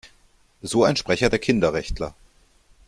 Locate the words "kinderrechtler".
1.37-2.15